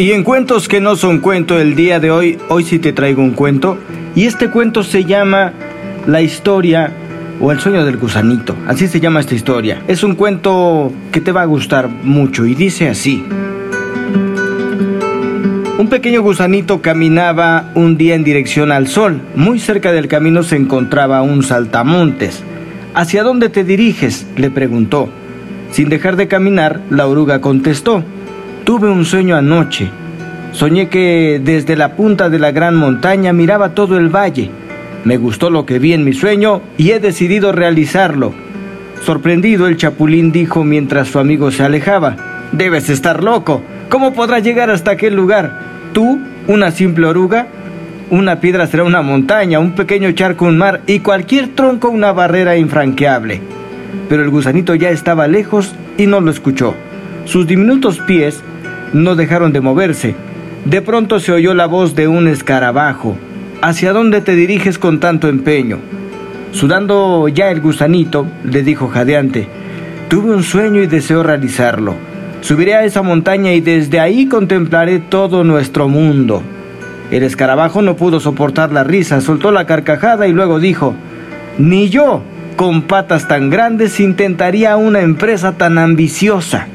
Y 0.00 0.12
en 0.12 0.24
cuentos 0.24 0.66
que 0.66 0.80
no 0.80 0.96
son 0.96 1.18
cuento 1.18 1.60
el 1.60 1.74
día 1.74 2.00
de 2.00 2.10
hoy, 2.10 2.38
hoy 2.48 2.64
sí 2.64 2.78
te 2.78 2.94
traigo 2.94 3.20
un 3.22 3.32
cuento. 3.32 3.76
Y 4.14 4.24
este 4.24 4.48
cuento 4.48 4.82
se 4.82 5.04
llama 5.04 5.52
La 6.06 6.22
historia 6.22 6.90
o 7.38 7.52
El 7.52 7.60
sueño 7.60 7.84
del 7.84 7.98
gusanito. 7.98 8.56
Así 8.66 8.88
se 8.88 8.98
llama 8.98 9.20
esta 9.20 9.34
historia. 9.34 9.82
Es 9.88 10.02
un 10.02 10.14
cuento 10.14 10.90
que 11.12 11.20
te 11.20 11.32
va 11.32 11.42
a 11.42 11.44
gustar 11.44 11.90
mucho 11.90 12.46
y 12.46 12.54
dice 12.54 12.88
así. 12.88 13.22
Un 15.78 15.88
pequeño 15.90 16.22
gusanito 16.22 16.80
caminaba 16.80 17.70
un 17.74 17.98
día 17.98 18.14
en 18.14 18.24
dirección 18.24 18.72
al 18.72 18.88
sol. 18.88 19.20
Muy 19.34 19.58
cerca 19.58 19.92
del 19.92 20.08
camino 20.08 20.42
se 20.44 20.56
encontraba 20.56 21.20
un 21.20 21.42
saltamontes. 21.42 22.42
¿Hacia 22.94 23.22
dónde 23.22 23.50
te 23.50 23.64
diriges? 23.64 24.26
le 24.38 24.50
preguntó. 24.50 25.10
Sin 25.72 25.90
dejar 25.90 26.16
de 26.16 26.26
caminar, 26.26 26.80
la 26.88 27.06
oruga 27.06 27.42
contestó. 27.42 28.02
Tuve 28.70 28.88
un 28.88 29.04
sueño 29.04 29.34
anoche. 29.34 29.90
Soñé 30.52 30.88
que 30.88 31.40
desde 31.42 31.74
la 31.74 31.96
punta 31.96 32.30
de 32.30 32.38
la 32.38 32.52
gran 32.52 32.76
montaña 32.76 33.32
miraba 33.32 33.74
todo 33.74 33.98
el 33.98 34.14
valle. 34.14 34.48
Me 35.02 35.16
gustó 35.16 35.50
lo 35.50 35.66
que 35.66 35.80
vi 35.80 35.92
en 35.92 36.04
mi 36.04 36.12
sueño 36.12 36.62
y 36.78 36.92
he 36.92 37.00
decidido 37.00 37.50
realizarlo. 37.50 38.32
Sorprendido, 39.04 39.66
el 39.66 39.76
chapulín 39.76 40.30
dijo 40.30 40.62
mientras 40.62 41.08
su 41.08 41.18
amigo 41.18 41.50
se 41.50 41.64
alejaba. 41.64 42.14
Debes 42.52 42.88
estar 42.90 43.24
loco. 43.24 43.60
¿Cómo 43.88 44.12
podrás 44.12 44.44
llegar 44.44 44.70
hasta 44.70 44.92
aquel 44.92 45.16
lugar? 45.16 45.58
Tú, 45.92 46.20
una 46.46 46.70
simple 46.70 47.08
oruga, 47.08 47.48
una 48.10 48.38
piedra 48.38 48.68
será 48.68 48.84
una 48.84 49.02
montaña, 49.02 49.58
un 49.58 49.72
pequeño 49.72 50.12
charco 50.12 50.44
un 50.44 50.58
mar 50.58 50.82
y 50.86 51.00
cualquier 51.00 51.56
tronco 51.56 51.88
una 51.88 52.12
barrera 52.12 52.56
infranqueable. 52.56 53.40
Pero 54.08 54.22
el 54.22 54.30
gusanito 54.30 54.76
ya 54.76 54.90
estaba 54.90 55.26
lejos 55.26 55.74
y 55.98 56.06
no 56.06 56.20
lo 56.20 56.30
escuchó. 56.30 56.76
Sus 57.24 57.48
diminutos 57.48 57.98
pies 57.98 58.44
no 58.92 59.16
dejaron 59.16 59.52
de 59.52 59.60
moverse. 59.60 60.14
De 60.64 60.82
pronto 60.82 61.20
se 61.20 61.32
oyó 61.32 61.54
la 61.54 61.66
voz 61.66 61.94
de 61.94 62.08
un 62.08 62.28
escarabajo. 62.28 63.16
¿Hacia 63.62 63.92
dónde 63.92 64.20
te 64.20 64.34
diriges 64.34 64.78
con 64.78 65.00
tanto 65.00 65.28
empeño? 65.28 65.78
Sudando 66.52 67.28
ya 67.28 67.50
el 67.50 67.60
gusanito, 67.60 68.26
le 68.44 68.62
dijo 68.62 68.88
jadeante, 68.88 69.46
tuve 70.08 70.34
un 70.34 70.42
sueño 70.42 70.82
y 70.82 70.86
deseo 70.86 71.22
realizarlo. 71.22 71.94
Subiré 72.40 72.74
a 72.74 72.84
esa 72.84 73.02
montaña 73.02 73.52
y 73.52 73.60
desde 73.60 74.00
ahí 74.00 74.26
contemplaré 74.26 74.98
todo 74.98 75.44
nuestro 75.44 75.88
mundo. 75.88 76.42
El 77.10 77.22
escarabajo 77.22 77.82
no 77.82 77.96
pudo 77.96 78.18
soportar 78.18 78.72
la 78.72 78.84
risa, 78.84 79.20
soltó 79.20 79.52
la 79.52 79.66
carcajada 79.66 80.26
y 80.26 80.32
luego 80.32 80.58
dijo, 80.58 80.94
Ni 81.58 81.88
yo, 81.88 82.22
con 82.56 82.82
patas 82.82 83.28
tan 83.28 83.50
grandes, 83.50 84.00
intentaría 84.00 84.76
una 84.76 85.00
empresa 85.00 85.52
tan 85.52 85.78
ambiciosa. 85.78 86.66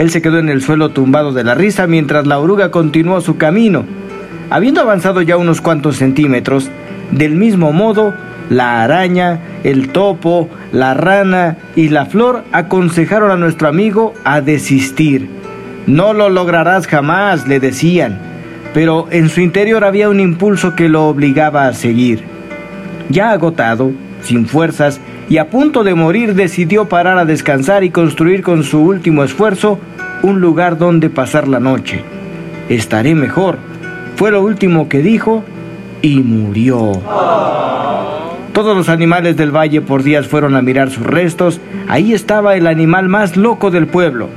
Él 0.00 0.10
se 0.10 0.22
quedó 0.22 0.38
en 0.38 0.48
el 0.48 0.62
suelo 0.62 0.88
tumbado 0.88 1.34
de 1.34 1.44
la 1.44 1.54
risa 1.54 1.86
mientras 1.86 2.26
la 2.26 2.38
oruga 2.38 2.70
continuó 2.70 3.20
su 3.20 3.36
camino. 3.36 3.84
Habiendo 4.48 4.80
avanzado 4.80 5.20
ya 5.20 5.36
unos 5.36 5.60
cuantos 5.60 5.96
centímetros, 5.96 6.70
del 7.10 7.34
mismo 7.34 7.70
modo, 7.74 8.14
la 8.48 8.82
araña, 8.82 9.40
el 9.62 9.90
topo, 9.90 10.48
la 10.72 10.94
rana 10.94 11.58
y 11.76 11.90
la 11.90 12.06
flor 12.06 12.44
aconsejaron 12.50 13.30
a 13.30 13.36
nuestro 13.36 13.68
amigo 13.68 14.14
a 14.24 14.40
desistir. 14.40 15.28
No 15.86 16.14
lo 16.14 16.30
lograrás 16.30 16.86
jamás, 16.86 17.46
le 17.46 17.60
decían, 17.60 18.18
pero 18.72 19.06
en 19.10 19.28
su 19.28 19.42
interior 19.42 19.84
había 19.84 20.08
un 20.08 20.18
impulso 20.18 20.74
que 20.74 20.88
lo 20.88 21.08
obligaba 21.08 21.66
a 21.66 21.74
seguir. 21.74 22.24
Ya 23.10 23.32
agotado, 23.32 23.92
sin 24.22 24.46
fuerzas 24.46 25.00
y 25.28 25.38
a 25.38 25.48
punto 25.48 25.84
de 25.84 25.94
morir, 25.94 26.34
decidió 26.34 26.86
parar 26.86 27.18
a 27.18 27.24
descansar 27.24 27.84
y 27.84 27.90
construir 27.90 28.42
con 28.42 28.64
su 28.64 28.80
último 28.80 29.22
esfuerzo 29.22 29.78
un 30.22 30.40
lugar 30.40 30.76
donde 30.76 31.08
pasar 31.08 31.46
la 31.46 31.60
noche. 31.60 32.02
Estaré 32.68 33.14
mejor, 33.14 33.58
fue 34.16 34.32
lo 34.32 34.42
último 34.42 34.88
que 34.88 34.98
dijo 34.98 35.44
y 36.02 36.20
murió. 36.20 36.92
Todos 38.52 38.76
los 38.76 38.88
animales 38.88 39.36
del 39.36 39.54
valle 39.54 39.80
por 39.80 40.02
días 40.02 40.26
fueron 40.26 40.56
a 40.56 40.62
mirar 40.62 40.90
sus 40.90 41.06
restos. 41.06 41.60
Ahí 41.88 42.12
estaba 42.12 42.56
el 42.56 42.66
animal 42.66 43.08
más 43.08 43.36
loco 43.36 43.70
del 43.70 43.86
pueblo. 43.86 44.28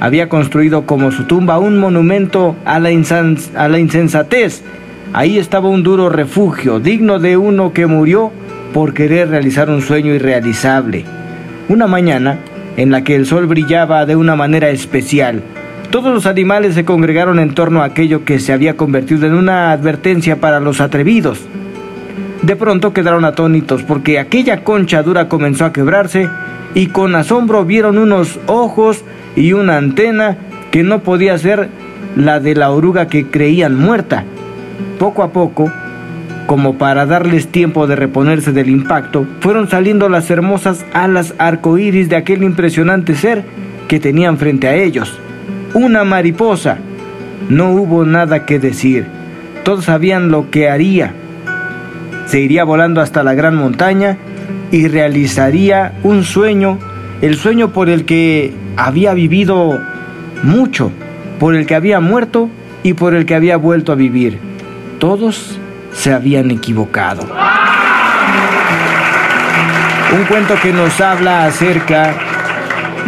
Había 0.00 0.28
construido 0.28 0.86
como 0.86 1.12
su 1.12 1.24
tumba 1.24 1.58
un 1.58 1.78
monumento 1.78 2.56
a 2.64 2.80
la, 2.80 2.88
a 2.88 3.68
la 3.68 3.78
insensatez. 3.78 4.62
Ahí 5.12 5.38
estaba 5.38 5.68
un 5.68 5.82
duro 5.82 6.08
refugio, 6.08 6.80
digno 6.80 7.18
de 7.18 7.36
uno 7.36 7.72
que 7.72 7.86
murió 7.86 8.32
por 8.72 8.94
querer 8.94 9.28
realizar 9.28 9.70
un 9.70 9.82
sueño 9.82 10.14
irrealizable. 10.14 11.04
Una 11.68 11.86
mañana, 11.86 12.38
en 12.76 12.90
la 12.90 13.04
que 13.04 13.14
el 13.14 13.26
sol 13.26 13.46
brillaba 13.46 14.06
de 14.06 14.16
una 14.16 14.36
manera 14.36 14.70
especial, 14.70 15.42
todos 15.90 16.14
los 16.14 16.26
animales 16.26 16.74
se 16.74 16.84
congregaron 16.84 17.40
en 17.40 17.54
torno 17.54 17.82
a 17.82 17.86
aquello 17.86 18.24
que 18.24 18.38
se 18.38 18.52
había 18.52 18.76
convertido 18.76 19.26
en 19.26 19.34
una 19.34 19.72
advertencia 19.72 20.40
para 20.40 20.60
los 20.60 20.80
atrevidos. 20.80 21.40
De 22.42 22.56
pronto 22.56 22.92
quedaron 22.92 23.24
atónitos 23.24 23.82
porque 23.82 24.18
aquella 24.18 24.62
concha 24.62 25.02
dura 25.02 25.28
comenzó 25.28 25.64
a 25.64 25.72
quebrarse 25.72 26.28
y 26.74 26.86
con 26.86 27.14
asombro 27.14 27.64
vieron 27.64 27.98
unos 27.98 28.38
ojos 28.46 29.04
y 29.36 29.52
una 29.52 29.76
antena 29.76 30.38
que 30.70 30.82
no 30.82 31.00
podía 31.00 31.36
ser 31.38 31.68
la 32.16 32.40
de 32.40 32.54
la 32.54 32.70
oruga 32.70 33.08
que 33.08 33.26
creían 33.26 33.76
muerta. 33.76 34.24
Poco 34.98 35.22
a 35.22 35.32
poco, 35.32 35.70
como 36.46 36.78
para 36.78 37.06
darles 37.06 37.48
tiempo 37.48 37.86
de 37.86 37.96
reponerse 37.96 38.52
del 38.52 38.70
impacto, 38.70 39.26
fueron 39.40 39.68
saliendo 39.68 40.08
las 40.08 40.30
hermosas 40.30 40.84
alas 40.92 41.34
arcoíris 41.38 42.08
de 42.08 42.16
aquel 42.16 42.42
impresionante 42.42 43.14
ser 43.14 43.44
que 43.88 44.00
tenían 44.00 44.38
frente 44.38 44.68
a 44.68 44.74
ellos. 44.74 45.18
Una 45.74 46.04
mariposa. 46.04 46.78
No 47.48 47.70
hubo 47.72 48.04
nada 48.04 48.44
que 48.46 48.58
decir. 48.58 49.06
Todos 49.64 49.86
sabían 49.86 50.30
lo 50.30 50.50
que 50.50 50.68
haría 50.68 51.14
se 52.30 52.38
iría 52.38 52.62
volando 52.62 53.00
hasta 53.00 53.24
la 53.24 53.34
gran 53.34 53.56
montaña 53.56 54.16
y 54.70 54.86
realizaría 54.86 55.94
un 56.04 56.22
sueño, 56.22 56.78
el 57.22 57.34
sueño 57.34 57.72
por 57.72 57.88
el 57.88 58.04
que 58.04 58.52
había 58.76 59.14
vivido 59.14 59.80
mucho, 60.44 60.92
por 61.40 61.56
el 61.56 61.66
que 61.66 61.74
había 61.74 61.98
muerto 61.98 62.48
y 62.84 62.92
por 62.92 63.16
el 63.16 63.26
que 63.26 63.34
había 63.34 63.56
vuelto 63.56 63.90
a 63.90 63.96
vivir. 63.96 64.38
Todos 65.00 65.58
se 65.92 66.12
habían 66.12 66.50
equivocado. 66.50 67.22
Un 70.12 70.24
cuento 70.24 70.54
que 70.60 70.72
nos 70.72 71.00
habla 71.00 71.46
acerca 71.46 72.14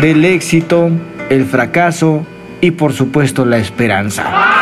del 0.00 0.24
éxito, 0.24 0.90
el 1.30 1.44
fracaso 1.46 2.24
y 2.60 2.70
por 2.70 2.92
supuesto 2.92 3.44
la 3.44 3.58
esperanza. 3.58 4.61